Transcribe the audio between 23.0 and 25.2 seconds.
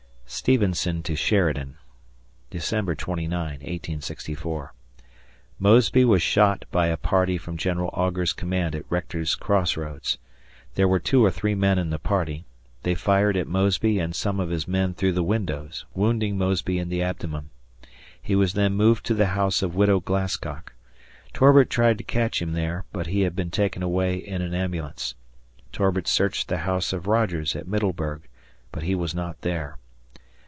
he had been taken away in an ambulance.